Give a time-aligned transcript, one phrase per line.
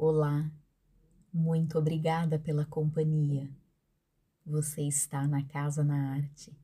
[0.00, 0.48] Olá,
[1.34, 3.50] muito obrigada pela companhia.
[4.46, 6.56] Você está na Casa na Arte.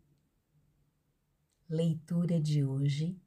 [1.69, 3.21] Leitura de hoje: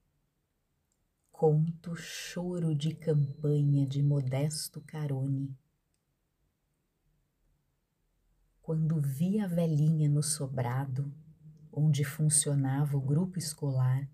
[1.29, 5.53] Conto Choro de Campanha de Modesto Carone.
[8.61, 11.13] Quando vi a velhinha no sobrado,
[11.69, 14.09] onde funcionava o grupo escolar,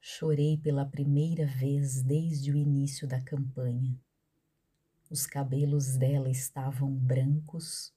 [0.00, 3.96] chorei pela primeira vez desde o início da campanha.
[5.16, 7.90] Os cabelos dela estavam brancos,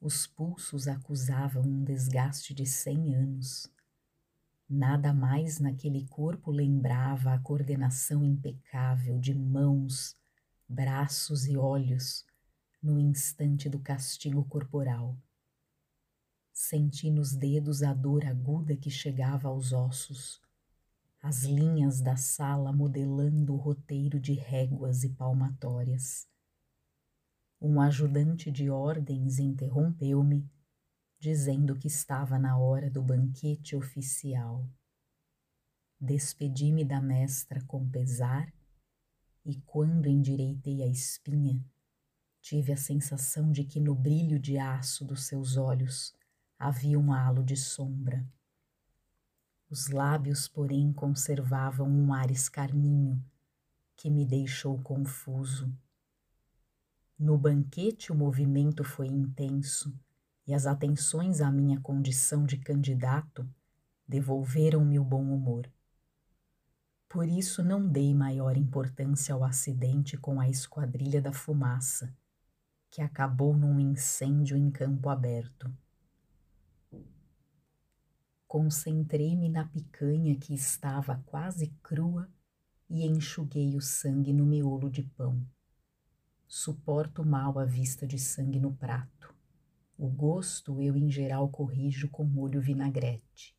[0.00, 3.70] os pulsos acusavam um desgaste de cem anos.
[4.66, 10.16] Nada mais naquele corpo lembrava a coordenação impecável de mãos,
[10.66, 12.24] braços e olhos
[12.82, 15.18] no instante do castigo corporal.
[16.50, 20.40] Senti nos dedos a dor aguda que chegava aos ossos,
[21.20, 26.26] as linhas da sala modelando o roteiro de réguas e palmatórias.
[27.66, 30.46] Um ajudante de ordens interrompeu-me,
[31.18, 34.68] dizendo que estava na hora do banquete oficial.
[35.98, 38.52] Despedi-me da mestra com pesar
[39.46, 41.64] e, quando endireitei a espinha,
[42.42, 46.14] tive a sensação de que no brilho de aço dos seus olhos
[46.58, 48.28] havia um halo de sombra.
[49.70, 53.24] Os lábios, porém, conservavam um ar escarninho
[53.96, 55.74] que me deixou confuso.
[57.18, 59.96] No banquete o movimento foi intenso
[60.46, 63.48] e as atenções à minha condição de candidato
[64.06, 65.70] devolveram-me o bom humor.
[67.08, 72.12] Por isso não dei maior importância ao acidente com a esquadrilha da fumaça,
[72.90, 75.72] que acabou num incêndio em campo aberto.
[78.48, 82.28] Concentrei-me na picanha que estava quase crua
[82.90, 85.46] e enxuguei o sangue no miolo de pão.
[86.56, 89.34] Suporto mal a vista de sangue no prato.
[89.98, 93.56] O gosto eu em geral corrijo com molho vinagrete.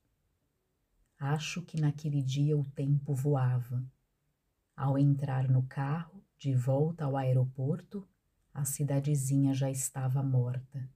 [1.20, 3.84] Acho que naquele dia o tempo voava.
[4.78, 8.08] Ao entrar no carro, de volta ao aeroporto,
[8.54, 10.90] a cidadezinha já estava morta.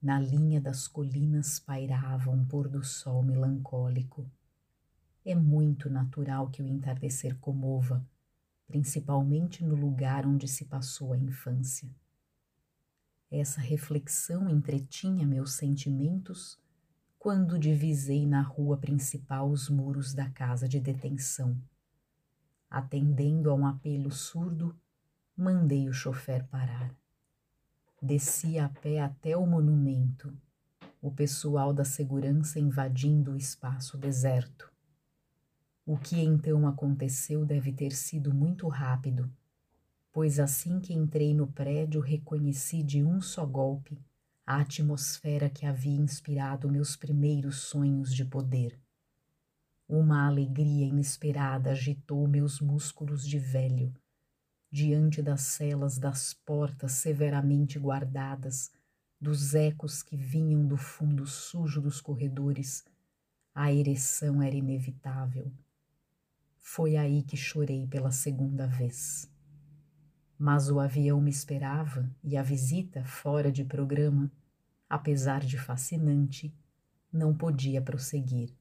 [0.00, 4.30] Na linha das colinas pairava um pôr do sol melancólico.
[5.24, 8.06] É muito natural que o entardecer comova,
[8.68, 11.88] principalmente no lugar onde se passou a infância.
[13.30, 16.58] Essa reflexão entretinha meus sentimentos
[17.18, 21.60] quando divisei na rua principal os muros da casa de detenção.
[22.70, 24.78] Atendendo a um apelo surdo,
[25.36, 26.94] mandei o chofer parar.
[28.00, 30.32] Desci a pé até o monumento,
[31.00, 34.70] o pessoal da segurança invadindo o espaço deserto.
[35.90, 39.32] O que então aconteceu deve ter sido muito rápido,
[40.12, 43.98] pois assim que entrei no prédio reconheci de um só golpe
[44.44, 48.78] a atmosfera que havia inspirado meus primeiros sonhos de poder.
[49.88, 53.90] Uma alegria inesperada agitou meus músculos de velho
[54.70, 58.70] diante das celas das portas severamente guardadas,
[59.18, 62.84] dos ecos que vinham do fundo sujo dos corredores,
[63.54, 65.50] a ereção era inevitável.
[66.70, 69.28] Foi aí que chorei pela segunda vez.
[70.38, 74.30] Mas o avião me esperava e a visita, fora de programa,
[74.88, 76.54] apesar de fascinante,
[77.10, 78.54] não podia prosseguir.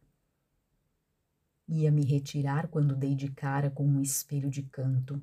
[1.68, 5.22] Ia me retirar quando dei de cara com um espelho de canto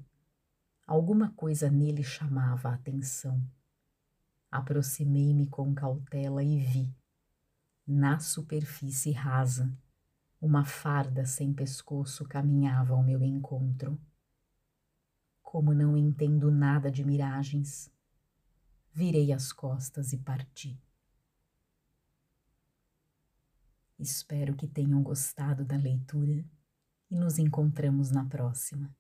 [0.87, 3.43] Alguma coisa nele chamava a atenção.
[4.51, 6.95] Aproximei-me com cautela e vi,
[7.87, 9.73] na superfície rasa,
[10.45, 13.99] uma farda sem pescoço caminhava ao meu encontro.
[15.43, 17.91] Como não entendo nada de miragens,
[18.93, 20.79] virei as costas e parti.
[23.99, 26.45] Espero que tenham gostado da leitura
[27.11, 28.95] e nos encontramos na próxima.